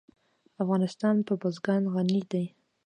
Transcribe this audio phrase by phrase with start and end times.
[0.61, 2.45] افغانستان په بزګان غني دی.